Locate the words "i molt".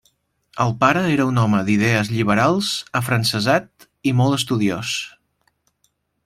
4.13-4.39